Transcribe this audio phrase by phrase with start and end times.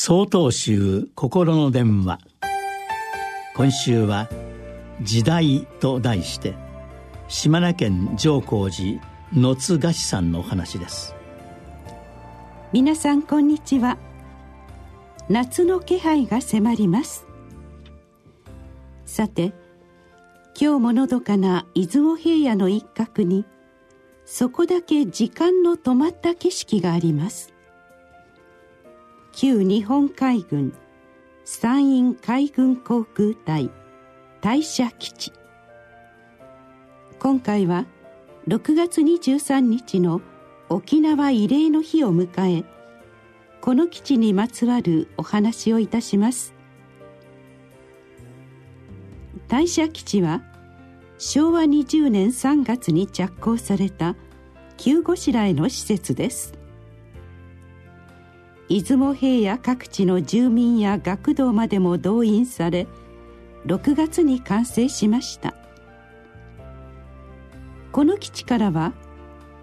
[0.00, 2.20] 総統集心の電話。
[3.56, 4.30] 今週は
[5.02, 6.54] 「時代」と題して
[7.26, 11.16] 島根県上皇寺野津菓子さんのお話です。
[12.72, 13.98] 皆さんこんにちは。
[15.28, 17.26] 夏の気配が迫ります。
[19.04, 19.52] さて
[20.58, 23.44] 今日ものどかな出雲平野の一角に
[24.24, 27.57] そこだけ時間の止まった景色があります。
[29.40, 30.72] 旧日本海軍
[31.44, 33.70] 山陰海軍航空隊
[34.40, 35.32] 大社基地。
[37.20, 37.86] 今回は
[38.48, 40.22] 6月23日の
[40.68, 42.64] 沖縄慰霊の日を迎え
[43.60, 46.52] この基地にまつわるお話をいたします。
[49.46, 50.42] 大社基地は
[51.16, 54.16] 昭和20年3月に着工された
[54.76, 56.57] 急ごしらえの施設です。
[58.68, 62.86] 出雲平野各地の住民や学童までも動員され
[63.66, 65.54] 6月に完成しました。
[67.92, 68.92] この基地からは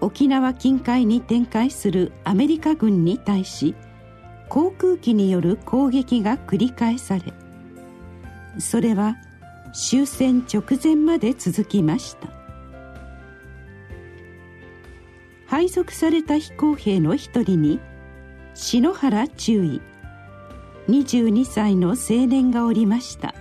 [0.00, 3.74] 沖縄近海に展開するアメリカ軍に対し
[4.48, 7.32] 航空機による攻撃が繰り返され
[8.58, 9.16] それは
[9.72, 12.28] 終戦直前まで続きました。
[15.46, 17.80] 配属された飛行兵の一人に
[18.62, 19.80] 篠原中尉。
[20.88, 23.34] 22歳の青年がおりました。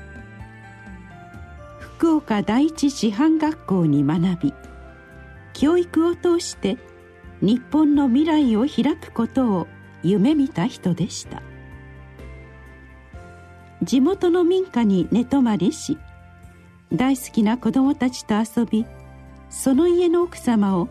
[1.79, 4.53] 福岡第一師範学校に学び
[5.53, 6.79] 教育を通して
[7.39, 9.67] 日本の未来を開くことを
[10.01, 11.43] 夢見た人でした。
[13.83, 15.99] 地元の民家に寝泊まりし
[16.91, 18.87] 大好きな子供たちと遊び
[19.51, 20.89] その家の奥様を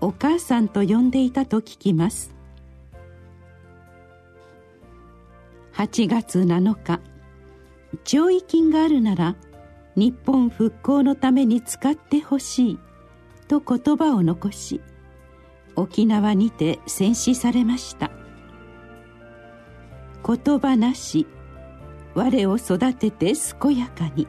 [0.00, 2.37] お母さんと呼んでいたと聞きます。
[5.78, 7.00] 8月7日。
[8.02, 9.36] 弔意金があるなら
[9.94, 12.78] 日本復興のために使ってほしい。
[13.46, 14.80] と言葉を残し
[15.76, 18.10] 沖縄にて戦死されました。
[20.26, 21.28] 言葉なし。
[22.16, 24.26] 我を育てて健やかに。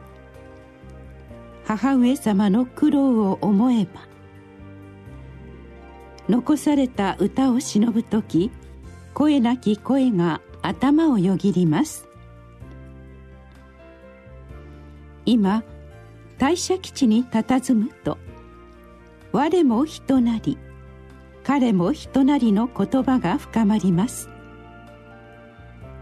[1.64, 4.02] 母上様の苦労を思えば
[6.28, 8.52] 残された歌を忍ぶ時
[9.14, 12.08] 声なき声が頭をよぎります。
[15.26, 15.62] 今
[16.38, 18.18] 大社基地に佇むと
[19.32, 20.58] 我も人なり
[21.44, 24.28] 彼も人なりの言葉が深まります。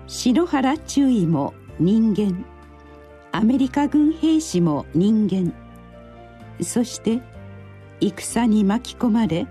[0.07, 2.45] 篠原中尉も人間
[3.31, 5.53] アメリカ軍兵士も人間
[6.63, 7.21] そして
[8.01, 9.47] 戦に巻き込まれ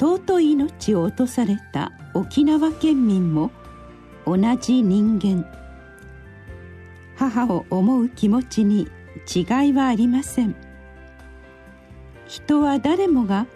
[0.00, 3.50] 尊い命を落とされた沖縄県民も
[4.28, 5.46] 同じ人間。
[7.16, 8.86] 母を思う気持ちに
[9.34, 10.54] 違いはありません。
[12.26, 13.46] 人は誰もが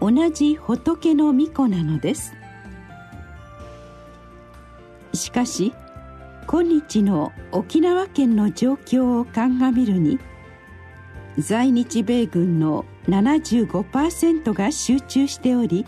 [0.00, 2.32] 同じ仏の御子なのです。
[5.12, 5.74] しかし
[6.46, 10.18] 今日の沖縄県の状況を鑑みるに
[11.38, 15.84] 在日米軍の75%が集中しており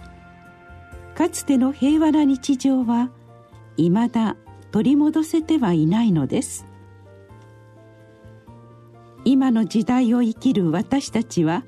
[1.14, 3.10] かつての平和な日常は
[3.80, 4.36] いまだ
[4.72, 6.66] 取り戻せてはいないのです。
[9.24, 11.64] 今の時代を生きる私たちは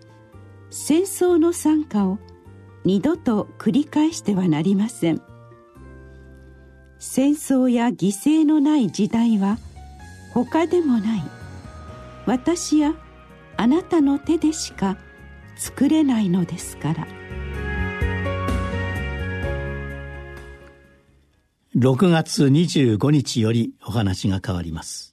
[0.70, 2.18] 戦争の惨禍を
[2.84, 5.22] 二度と繰り返してはなりません。
[6.98, 9.56] 戦争や犠牲のない時代は
[10.34, 11.22] 他でもない。
[12.26, 12.94] 私や
[13.56, 14.98] あなたの手でしか
[15.56, 17.06] 作れないのですから。
[21.74, 25.11] 6月25日よりお話が変わります。